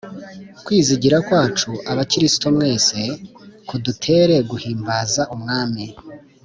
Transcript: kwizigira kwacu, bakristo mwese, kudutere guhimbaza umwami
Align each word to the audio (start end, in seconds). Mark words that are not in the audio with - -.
kwizigira 0.65 1.17
kwacu, 1.27 1.69
bakristo 1.97 2.45
mwese, 2.57 2.99
kudutere 3.67 4.35
guhimbaza 4.49 5.21
umwami 5.35 5.83